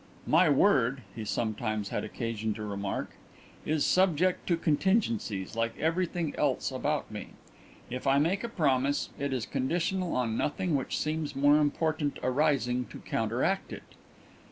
"My 0.25 0.49
word," 0.49 1.03
he 1.15 1.23
sometimes 1.23 1.89
had 1.89 2.03
occasion 2.03 2.55
to 2.55 2.63
remark, 2.63 3.11
"is 3.67 3.85
subject 3.85 4.47
to 4.47 4.57
contingencies, 4.57 5.55
like 5.55 5.77
everything 5.77 6.33
else 6.39 6.71
about 6.71 7.11
me. 7.11 7.27
If 7.91 8.07
I 8.07 8.17
make 8.17 8.43
a 8.43 8.49
promise 8.49 9.11
it 9.19 9.31
is 9.31 9.45
conditional 9.45 10.15
on 10.15 10.35
nothing 10.35 10.75
which 10.75 10.97
seems 10.97 11.35
more 11.35 11.59
important 11.59 12.17
arising 12.23 12.85
to 12.85 12.97
counteract 12.97 13.71
it. 13.71 13.83